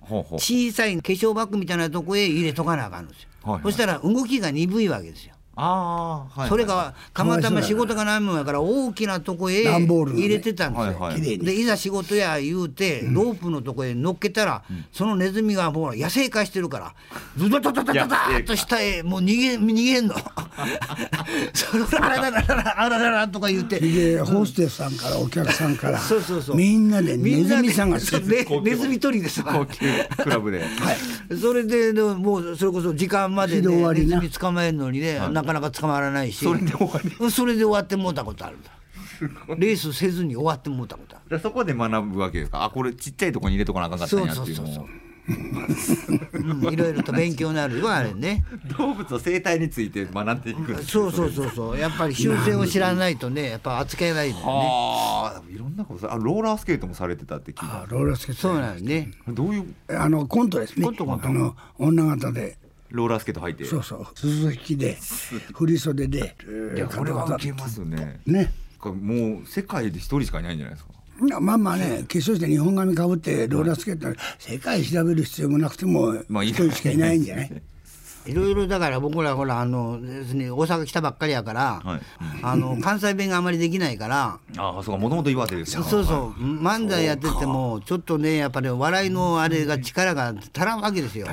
[0.00, 0.38] ほうほう。
[0.38, 3.62] 小さい化粧バッグみたいなとこへ入れとかなあかんんですよ、はいはい。
[3.62, 5.34] そしたら動きが鈍いわけですよ。
[5.58, 11.14] ああ、はい、それがたまたま仕事がないもんやから大きなとこへ入れてたんですよ、はいはい。
[11.14, 11.46] 綺麗に。
[11.46, 16.94] でいざ仕事や言うてロープのとこへ乗っけたら、そのネズミがもう野生化してるから
[17.38, 18.06] ズドドドドドドー
[18.40, 20.14] ッと下へもう逃げ逃げんの
[21.52, 23.78] それあららららあらららとか言って。
[23.80, 25.98] でホステスさんからお客さんから。
[25.98, 26.56] そうそうそう。
[26.56, 29.42] みんなでネズミさんがそう好きねネズミ取りです。
[29.42, 29.86] わ高級
[30.22, 30.64] クラブで。
[31.40, 36.44] それででももうそれこそ時間までひどい終ネズミ捕まえるのにね、なかなか捕まらないし。
[36.44, 37.30] それで終わり。
[37.30, 38.70] それで終わってもうたことあるんだ。
[39.58, 41.36] レースせずに終わってもうたことある。
[41.36, 42.64] でそこで学ぶわけですか？
[42.64, 44.88] あこれちっちゃいとこに入れとかなあかんかったんやっていうのそうそうそうをう
[45.28, 48.44] んいろいろと勉強になるよあれね。
[48.78, 51.78] 動物の生態について学んでいくそうそうそうそう。
[51.78, 54.42] やっぱり修正を知らないとねやっぱ扱えないよね。
[54.42, 57.82] はあいろんなことあローラースケートもされてたって聞いた。
[57.82, 58.40] あローラースケート。
[58.42, 59.10] そうなんよね。
[59.28, 59.74] どういう？
[59.88, 60.84] あのコントですね。
[60.84, 61.28] コントコント。
[61.28, 62.58] あの女方で。
[62.90, 63.64] ローラースケート履いて。
[63.64, 64.06] そうそう。
[64.14, 64.96] 鈴引きで
[65.54, 66.36] 振り袖で。
[66.76, 68.20] いやこれは受けますね。
[68.26, 68.52] ね。
[68.78, 70.92] これもう世界で一人しかいないんじゃないですか
[71.40, 77.62] まあまあね化粧して日本髪かぶってローラースケート世界調べる必要もなくても一人しかいないんじゃない？
[78.26, 82.00] いろいろだから僕らほらあの別に大阪来たばっかりやから、はい。
[82.42, 84.38] あの 関西弁があまりできないから。
[84.56, 86.42] ああそうかもともと岩手ですよそうそう。
[86.42, 91.26] 漫才やっててもちょっとねやっぱり笑いのあれが力が足らんわけですよ。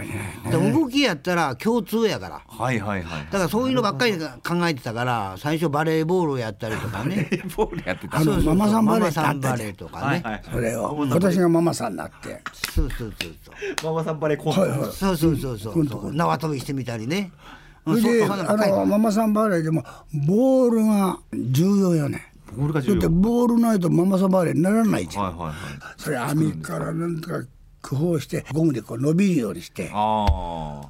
[0.49, 2.41] で動きやったら共通やから。
[2.47, 7.29] はいはいはいだからそういうのばっかり考えてたから最初バレーボールをやったりとかね。
[7.55, 8.17] ボールやってた。
[8.17, 10.43] あのママさんバレーさんバレーとかね、はいはい。
[10.51, 12.41] それを私がママさんになって。
[12.73, 13.93] そうそうそうそう。
[13.93, 14.79] ママさんバレーコント、はいはい。
[14.91, 15.87] そうそうそうそう。
[15.87, 17.31] そう縄跳びしてみたりね。
[17.85, 19.83] それでそんなあのママさんバレーでも
[20.27, 22.31] ボールが重要よね。
[22.55, 25.55] ボールがだって重要ボールないとママさんバレーにならないじゃん、はいはいはい。
[25.97, 27.43] それ網からなんとか
[27.81, 29.91] 工夫してゴムでこう伸びるようにして。
[29.93, 30.25] あ
[30.85, 30.89] あ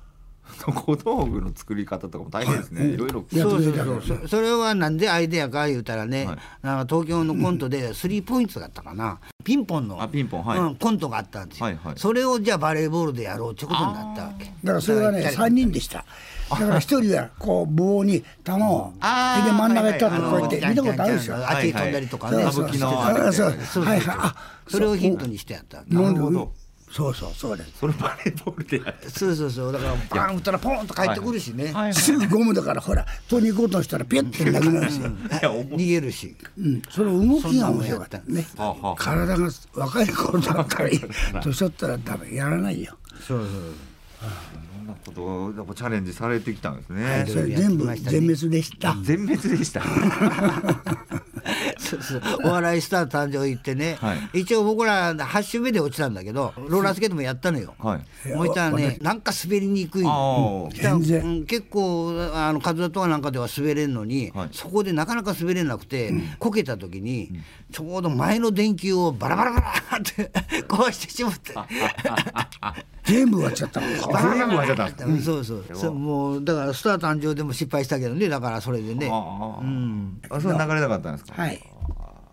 [0.54, 2.98] 小道具の作り方とかも大変ですね、い。
[2.98, 4.20] ろいろやそうそうそう。
[4.24, 6.38] そそれはなんでアイデアか言うたらね、はい。
[6.62, 9.20] なんか東京のコントでスリーポイントだったかな。
[9.44, 10.60] ピンポンのあピンポンはい。
[10.60, 11.94] うん、コントがあったんですよ、はいはい。
[11.98, 14.46] それをじゃあバレーボールでやろうってことになったわけ。
[14.46, 16.06] だからそれはねだから3人でした。
[16.50, 21.36] だから一人はこう棒に球をで真ん中に立ってあのこうやって見たことあるでしょ。
[21.36, 22.72] あっちに飛んだりとかね、あれそうそう。
[22.72, 24.18] みたいなそうはいはい。
[24.20, 24.36] あ
[24.68, 26.52] それをヒントにしてやったなるほど
[26.94, 27.80] そうそうそうです。
[27.80, 31.94] それバレーボールでやってそうそうそうだからバーン打ったらポンと帰ってくるしね、はい。
[31.96, 36.36] すぐゴムだからほら取りに行こうとしたらピュッてなくなるし、逃げるし。
[36.56, 38.20] うん、その動きが面白かった。
[38.20, 38.46] ね。
[38.96, 40.90] 体が若い頃だったら
[41.42, 42.96] 年取ったら多分やらないよ。
[43.28, 43.48] そうそう
[44.78, 47.26] そんなことやっぱチャレンジされてきたんですね。
[47.28, 48.96] それ全部全滅でした。
[49.02, 49.82] 全滅でした。
[49.82, 50.06] そうそ
[51.18, 51.33] う
[52.44, 54.42] お笑いスター誕生行ってね、はい。
[54.42, 57.76] 一応僕ら8週目で落ちたんだけどローラースケートもやったのよ。
[57.80, 58.34] はい。
[58.34, 60.04] もういったらねなんか滑りにくい。
[60.04, 64.50] うん結構あの数とかなんかでは滑れんのに、はい。
[64.52, 67.32] そこでなかなか滑れなくて、こけた時に、
[67.74, 70.32] ちょうど前の電球をバラバラバラって
[70.68, 71.54] 壊してしまって。
[73.04, 75.64] 全部終わっちゃったの全部割れちゃったんですそうそう。
[75.74, 79.10] そうもうだからスター誕生でも失敗したけどねだからそれでね。
[79.12, 79.60] ああ。
[79.62, 80.22] うん。
[80.30, 81.34] あそれ流れなかったんですか？
[81.42, 81.62] はい。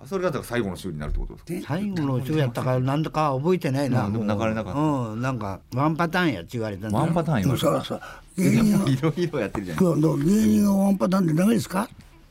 [0.02, 1.74] あそれがだから最後の週になるってことですか？
[1.74, 4.78] 最後の週やったからなんだか覚えてないな、うんでも流れなかった。
[4.80, 8.00] うんなんかワンパターンやって言われたんだワンパターン言われたそうそう
[8.36, 11.88] 芸人がいろいろやってるじゃない今日芸人がワンパターンでダメですか？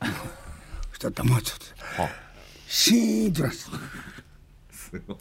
[0.90, 2.02] そしたら黙っちゃって。
[2.02, 2.08] は
[2.70, 3.56] シーンとなって
[4.70, 5.16] すごい。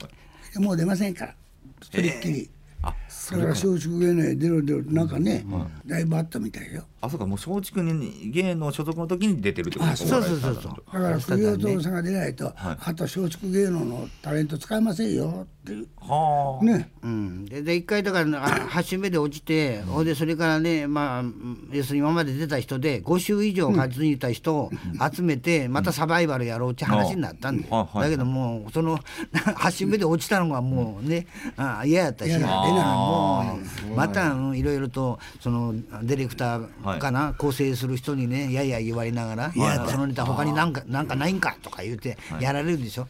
[0.54, 1.36] でもう出ませんから。
[1.82, 2.50] それっきり。
[2.84, 5.46] あそだかれから松竹芸能へ出ろ出ろなんかね
[5.86, 10.74] だいぶあったみたいよあそうかもう松竹に芸能所属の時に出てるってことですかそうそうそうそう。
[10.94, 11.00] だ。
[11.00, 15.46] から栗尾徹さんが出ないとあと松竹芸能のタレント使えませんよ。
[15.46, 16.66] っていうはあ。
[16.66, 16.92] ね。
[17.04, 24.72] うん、でで一回だからあ8週目で落ちて、ほいでそれからね、まあ、うん要するに今まで出た人で5週以上勝ち抜いた人を
[25.14, 27.74] 集めて、またサバイバルやろうって話になったんで、うん。
[27.76, 28.04] あはい。
[28.04, 28.98] だけどもうその
[29.34, 32.30] 8週目で落ちたのがもうね、あ嫌やったし。
[32.30, 33.60] 嫌だだからも
[33.92, 39.60] うまた、うんいろいろとそのディレクターかな、構成する人にねやや言われながら「い。
[39.60, 43.08] やそのネタ他になんかなんかないんか?」とか言ってやられるでしょ。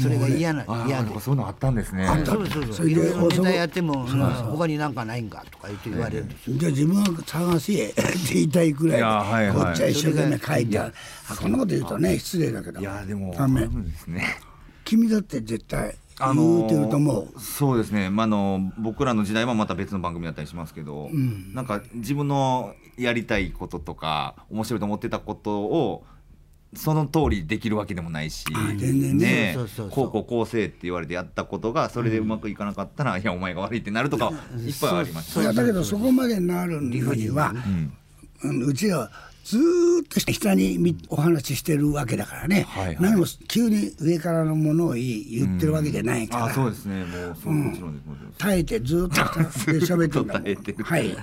[0.00, 1.14] それが嫌なあ嫌で。
[1.14, 2.06] なそういうのあったんですね。
[2.24, 6.56] そうそうそそうれでいろいろネタやっても、うん他になんかないんかとか言って言われるんですよ。
[6.56, 8.02] じゃあ自分は探せって
[8.34, 9.56] 言いたいくらいいやはいはい。
[9.56, 10.94] こっちは一生懸命書いてある
[11.30, 12.80] あこんなこと言うとね失礼だけど。
[12.80, 13.68] いやでもダメ。
[14.84, 17.40] 君だって絶対あ言うてると思う。
[17.40, 21.10] そうですね、まあ、あの僕らの時代はまた別の番組だったりしますけど、
[21.54, 26.04] なんか自分のやりたいこととか面白いと思ってたことを
[26.74, 29.56] その通りできるわけでもないしね。
[29.90, 30.46] こうこうこう。
[30.46, 34.32] せえって言われてやったことがそれでうまくいかなかったら、いやお前が悪いってなるとか
[34.66, 37.54] いっぱいありました、いやだけどそこまでなるには
[38.42, 39.10] うんうちらは
[39.44, 42.96] ずーっと下にみお話ししてるわけだからね、はいはい。
[43.00, 47.04] 何も急に上からのものを言ってるわけじゃないから、あそうですね。
[47.04, 48.00] もうそうもちろん
[48.38, 50.84] 耐えてずーっと喋ってるんだもん。
[50.84, 51.16] はい。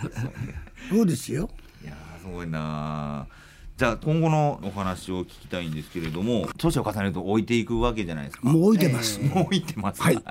[0.90, 1.50] そうですよ。
[1.84, 3.40] いやーすごいなー。
[3.78, 8.50] じゃあ今後のお話を聞きたいんですけれども年を重ねると置いていくわけじゃないですか。
[8.50, 10.22] もう置いてます、もう置いてます、はい。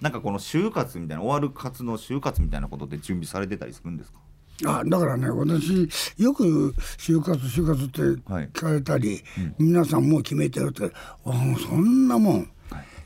[0.00, 4.20] なんかこの就活みたいな終わる活の就活みたいなことって準備されてたりするんですか？
[4.64, 8.48] あだからね私よく就活就活ってはい。
[8.52, 9.22] 聞かれたり、
[9.58, 10.90] 皆さんもう決めてるって
[11.24, 12.50] あそんなもん、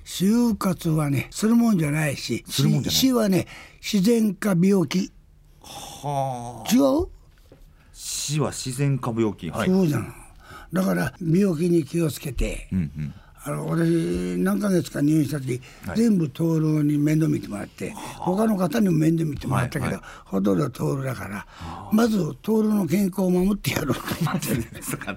[0.05, 3.47] 就活はねするもんじゃないし死はね
[3.81, 5.11] 自然か病気。
[5.61, 6.75] はあ。
[6.75, 7.09] 違う、
[7.93, 9.51] 死は自然か病気。
[9.51, 9.69] はい。
[9.69, 10.15] そうじゃん。
[10.73, 13.89] だから病気に気をつけて、うんうんあの私
[14.39, 15.63] 何ヶ月か入院した時、
[15.97, 21.47] 全部徹に面倒見てもらって他の方にも面倒見てもらったけど、はいはほとんど徹だから
[21.91, 24.55] まず徹の健康を守ってやろうと思って。
[24.55, 25.17] るですか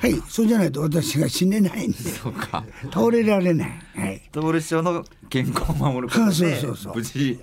[0.00, 1.98] はいそうじゃないと私が死ねないんで。
[1.98, 2.64] けそうか。
[2.92, 6.94] 倒れられない、はい、通る師匠の健康を守ることでそうそうそう。
[6.94, 7.40] 無事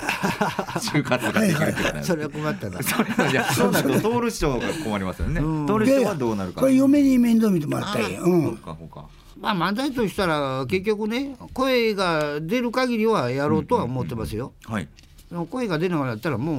[0.80, 2.82] 就活ができるってことそれは困ったな。
[2.82, 5.42] それいや そうなると通る師匠が困りますよね。
[5.68, 6.62] 通る師匠はどうなるか。
[6.62, 9.06] これ嫁に面倒見てもらったらいいよ、う、そうんかそうか
[9.54, 14.54] まあ漫才としたら結局ね声が出る限りはやろうとは思ってますよ。
[14.66, 14.88] はい。
[15.30, 16.58] でも声が出なくなったらもう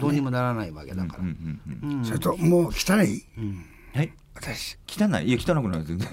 [0.00, 1.22] どうにもならないわけだから。
[1.22, 3.22] うんうんうんそれともう汚い、
[3.94, 4.12] はい。
[4.34, 5.28] 私汚い。
[5.28, 6.08] いや汚くない全然。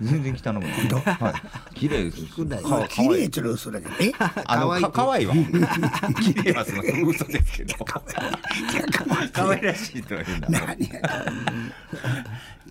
[0.02, 0.72] 全然汚くない。
[1.02, 1.78] はい。
[1.78, 3.94] 綺麗です綺麗っちゅうの嘘だけど。
[4.00, 4.12] え？
[4.46, 5.34] あの可愛いか可愛いわ。
[6.22, 7.84] 綺麗はすみません嘘ですけど。
[7.84, 8.02] 可
[9.32, 11.00] 可愛らしいとは言うんだ何や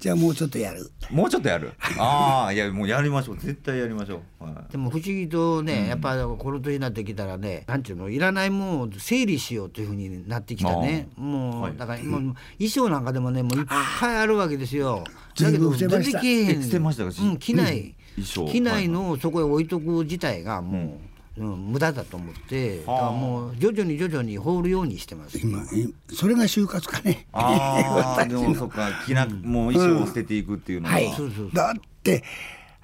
[0.01, 0.89] じゃあもうちょっとやる。
[1.11, 1.73] もうちょっとやる？
[1.99, 3.37] ああいやもうやりましょう。
[3.37, 11.07] 絶対やりましょう、はでも不思議とね、やっぱこの年になってきたらねなんていうのいらないものを整理しようというふうになってきたね。
[11.15, 11.77] もう、はい。
[11.77, 12.21] だからもう
[12.57, 13.65] 衣装なんかでもねもういっ
[13.99, 14.90] ぱいあるわけですよ
[15.35, 16.19] 随だけどてました。
[16.19, 17.11] 出てけえへんてましたか？
[17.21, 18.51] うん着ない、衣装。
[18.51, 20.97] 着ないのをそこへ置いとく自体がもう、うん
[21.37, 25.39] 無駄だと思ってだからもう徐々に徐々に放るようにしてます。
[25.39, 27.25] 今いそれが就活かね？
[27.31, 31.07] ああでもそっか着なもう衣装を捨てていくっていうのは、はい。
[31.15, 31.51] そうそうそう。
[31.53, 32.23] だって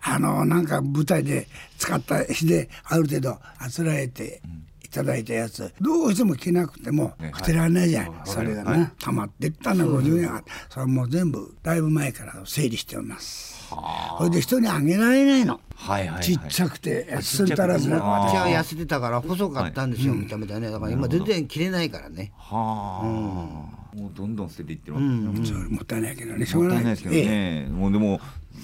[0.02, 4.42] あのなんか舞台で使った日である程度あつらえて
[4.88, 5.72] いただいたやつ。
[5.82, 7.32] どうしても着なくてもね。
[7.38, 8.30] 捨てられないじゃん、はい。
[8.30, 13.68] それがはな、溜まってったの50年あそれはもう全部だいぶ前から整理しております。
[14.18, 15.60] それで人にあげられないの。
[15.76, 16.24] はいはいはい。
[16.24, 18.00] ちっちゃくてすんたらず私
[18.36, 26.46] は痩せてたから細かったんですよ、めちゃめちゃねだから今全然着れないからねはあ、もうどんどん捨てていってるわけですね、それもったいないけどね。
[26.46, 28.20] しょうもったがないいなですけどね、もうでも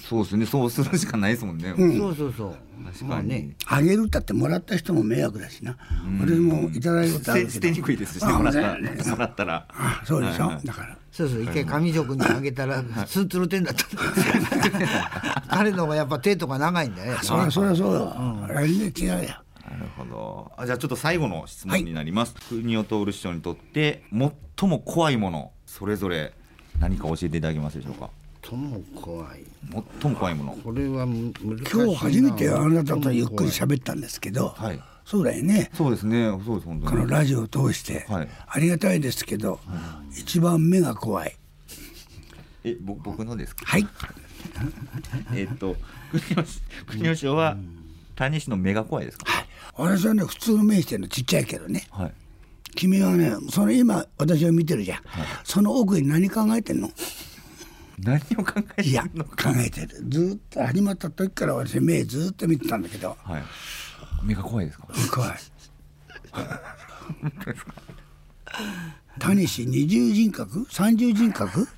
[0.08, 0.46] そうですね。
[0.46, 2.56] そうするしかないですもんね、そうそうそう。
[2.84, 5.76] 確かに、まあねあげるったってもらった人も迷惑だしな、
[6.20, 8.32] 私もいただいたこ捨てにくいですしね。
[8.32, 9.02] あもらったそうだね。
[9.10, 9.66] もらったら。
[9.70, 10.66] あそうでしょ、はいはい。
[10.66, 10.98] だから。
[11.10, 13.84] そうそう一回紙職にあげたらツンツルテンだった
[15.48, 18.12] 彼の方がやっぱ手とか長いんだよねそりゃそりゃそうよ、
[18.48, 19.28] 全然違うよ。
[19.64, 20.52] なるほど。
[20.56, 26.32] あじゃあちょっと最後の質問になります、国を通る師匠にとって最も怖いものそれぞれ
[26.80, 28.10] 何か教えていただけますでしょうか？
[28.46, 29.44] とも怖い。
[30.02, 30.52] 最も怖いもの。
[30.52, 31.84] これはむ難しいな。
[31.84, 34.80] 今日初めてあなたとゆっくり喋ったんですけど、はい。
[35.06, 35.70] そうだよね。
[35.72, 36.30] そうですね。
[36.44, 36.92] そうです本当に。
[36.92, 38.28] このラジオを通して、はい。
[38.46, 39.60] ありがたいですけど、
[40.18, 41.34] 一番目が怖い。
[42.64, 43.64] えぼ僕のですか？
[43.64, 43.86] はい。
[45.34, 45.76] えっと
[46.86, 47.56] 国吉国は
[48.14, 49.24] 谷氏の目が怖いですか？
[49.76, 51.86] 私はね普通の目してるのちっちゃいけどね。
[51.90, 52.12] はい。
[52.74, 55.00] 君はねその今私を見てるじゃん、
[55.44, 56.90] その奥に何考えてんの？
[57.98, 59.88] 何を考えていやるの考かえてる。
[60.08, 63.16] ずーっと始まった時から私目ずーっと見てたんだけど。
[63.22, 63.42] はい。
[64.22, 64.66] 目が怖い。
[64.66, 65.34] ですか怖い。
[69.18, 70.66] 谷氏二重人格？
[70.70, 71.68] 三重人格？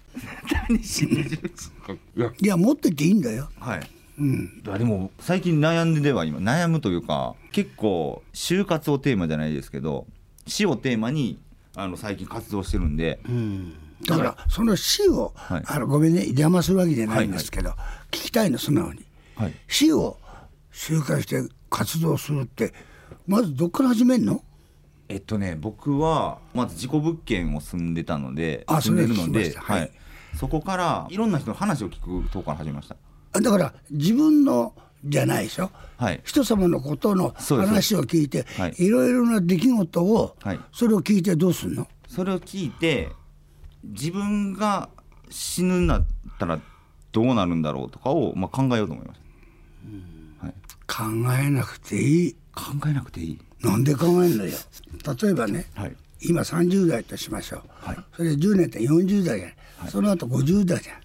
[0.68, 3.50] 谷氏いやいや持ってていいんだよ。
[3.60, 10.06] はい、うん、でも最近悩んでは今悩むというか結構就活をテーマじゃないですけど
[10.46, 11.38] 死をテーマに
[11.74, 13.20] あの最近活動してるんで、
[14.04, 15.62] だからその死を、はい。
[15.66, 17.70] あのごめんね邪魔するわけじゃないんですけど、
[18.10, 19.04] 聞きたいの素直に、
[19.36, 19.54] はい。
[19.68, 20.18] 死を
[20.72, 22.74] 周回して活動するって
[23.26, 24.42] まずどっから始めんの？
[25.08, 29.80] えっとね僕はまず事故物件を住んでたのであ住んでるので、はい。
[29.80, 29.90] はい、
[30.36, 32.96] そこからいろんな人の話を聞くとこから始めました。
[33.32, 36.20] あだから自分のじゃないでしょ、はい。
[36.24, 38.74] 人様のことの話を聞いてはい。
[38.78, 40.60] いろいろな出来事を、はい。
[40.72, 41.86] それを聞いてどうすんの？
[42.08, 43.10] それを聞いて
[43.86, 44.88] 自分が
[45.30, 46.06] 死ぬんだっ
[46.38, 46.60] たら
[47.12, 49.20] どうなるんだろうとかを、まあ、考えようと思いまし
[50.40, 50.54] た、はい、
[51.22, 52.36] 考えなくていい。
[52.54, 53.38] 考えなくていい。
[53.60, 54.52] なんで考えんのよ。
[55.22, 55.96] 例えばね、はい。
[56.22, 57.98] 今30代としましょう、はい。
[58.14, 60.96] それで10年って40代じゃない、その後50代じゃん。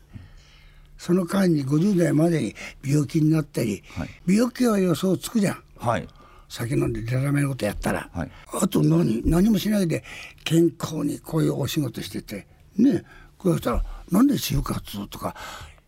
[0.98, 4.10] その間に50代までに病気になったり、はい。
[4.28, 5.64] 病気は予想つくじゃん。
[5.78, 6.08] はい。
[6.48, 8.32] 酒飲んでデラメなことやったら、はい。
[8.62, 10.04] あと何何もしないで
[10.44, 12.48] 健康にこういうお仕事してて
[12.82, 13.04] ね
[13.38, 15.36] こうしたらなんで就活とか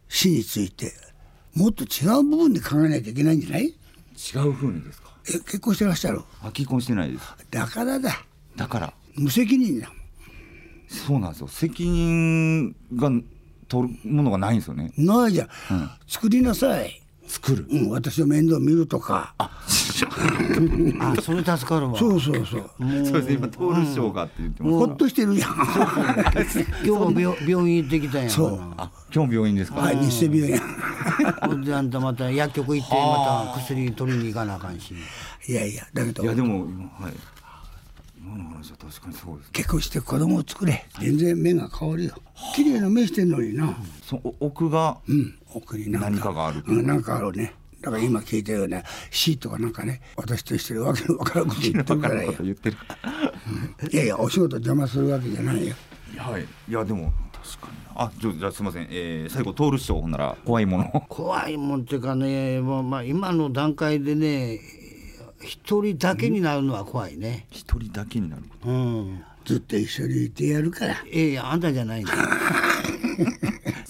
[0.08, 0.94] 死について
[1.56, 3.66] もっと違う部分で考えないといけないんじゃない？
[3.66, 5.10] 違う風にですか？
[5.30, 6.22] え結婚してらっしゃる？
[6.42, 7.26] あ結婚してないです。
[7.52, 8.26] だからだ。
[8.56, 8.94] だから。
[9.16, 9.92] 無責任だ
[10.88, 11.48] そうなんですよ。
[11.48, 13.12] 責任が
[13.68, 14.92] 取るものがないんですよね。
[14.98, 15.90] ないじゃん、うん。
[16.08, 17.66] 作りなさい、作る。
[17.70, 19.34] うん、私の面倒見るとか。
[19.38, 19.50] あ
[21.22, 21.98] それ助かるわ。
[21.98, 22.70] そうそうそう。
[23.06, 25.56] そうですね今通る師匠がって言ってます、ほっとしてるじゃん
[26.86, 28.60] 今日も病病院行ってきたんやそう。
[28.78, 30.60] あ今日病院ですか、はい日生病院。
[31.42, 34.94] ほんであんたまた薬局行ってまた薬取りに行かなあかんし。
[35.48, 36.24] いやいやだけど。
[36.24, 37.14] いやでも今はい。
[38.26, 39.52] 今の話は確かにそうですね。
[39.54, 40.86] 結婚して子供を作れ。
[41.00, 42.14] 全然目が変わるよ。
[42.56, 43.76] 綺麗な目してんのにな。
[44.02, 46.82] そお奥がうん奥に何かがあるう。
[46.82, 47.54] ん、なんかあるね。
[47.82, 52.32] だから今聞いたような死とかなんかね私とし てるわけのわからんこと言ってるからよ。
[52.32, 52.78] 分かること言ってる。
[53.92, 55.76] いやいやお仕事邪魔するわけじゃないよ。
[56.18, 56.46] はい。
[56.70, 61.04] いやでも確かにあじゃあじゃあすみません、えー、最後通る師匠ほんなら怖いもの。
[61.10, 64.60] 怖いもんっていうかねもうまあ今の段階でね
[65.42, 67.48] 一人だけになるのは怖いね。
[67.52, 68.44] 一人だけになる。
[68.44, 69.22] ことうん。
[69.44, 70.94] ずっと一緒にいてやるから。
[71.12, 72.14] いやいやあんたじゃないんだ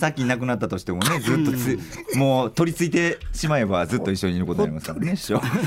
[0.04, 1.80] よさっきいなくなったとしてもねずっとつ
[2.18, 5.64] もう取り付いてしまえばずっと一緒にいることになりますからね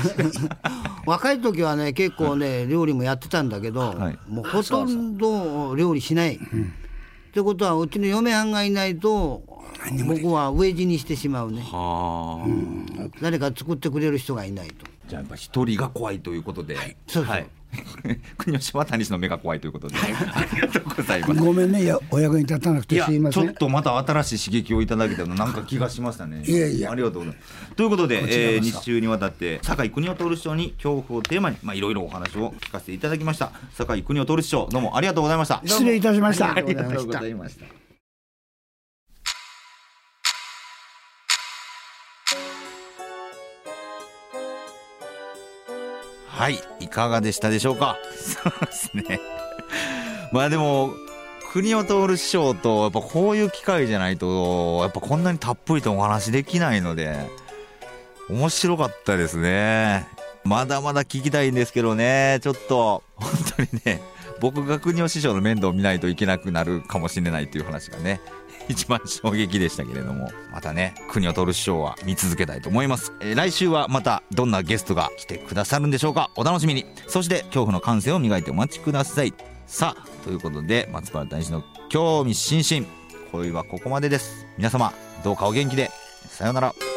[1.06, 4.18] 若い時はね結構ね、料理もやってたんだけど、はい。
[4.28, 6.34] もうほとんど料理しない。
[6.34, 6.38] っ
[7.32, 9.42] てことはうちの嫁はんがいないと
[10.06, 11.62] 僕は飢え死にしてしまうね。
[11.62, 14.86] はあ、誰か作ってくれる人がいないと。
[15.06, 17.32] じゃあやっぱ一人が怖いということで、そうそう。
[17.32, 17.46] はい、
[18.38, 20.06] 国吉は谷氏の目が怖いということで、 あ
[20.54, 21.34] りがとうございます。
[21.34, 26.42] ごめんねいやお役に立たなくてすいませんちょっとまた新しい刺激をいただけたのなんか気がしましたね。
[26.46, 27.74] いやいやありがとうございます。
[27.76, 28.22] ということで、
[28.54, 33.52] えー日中にわたって酒井邦夫徹師匠に恐怖をテーマにまあいろいろお話を聞かせていただきました。
[33.74, 35.62] 酒井邦夫徹師匠どうもありがとうございました。
[35.64, 37.85] 失礼いたしましたありがとうございました
[46.36, 47.96] はい、いかがでしたでしょうか？
[48.14, 49.20] そうですね。
[50.32, 50.92] まあでも、
[51.52, 57.16] 国を通る師匠と、やっぱこういう機会じゃないと、やっぱこんなにたっぷりとお話できないので、
[58.28, 60.06] 面白かったですね。
[60.44, 64.02] まだまだ聞きたいんですけどね、ちょっと、本当にね、
[64.40, 68.20] 僕が国尾師匠の面倒を見ないといけなくなるかもしれないという話がね、
[68.68, 73.12] 一番衝撃でしたけれども、またね、国を取る師匠は見続けたいと思います。
[73.20, 76.86] えー来週はまたどんなゲストが来てくださるんでしょうかお楽しみに。
[77.06, 79.34] そして恐怖の感性を磨いてお待ちください。
[79.66, 82.86] さあ、ということで、松原大臣の興味津々。
[83.32, 84.46] 恋はここまでです。
[84.56, 84.92] 皆様、
[85.22, 85.90] どうかお元気で。
[86.28, 86.95] さようなら。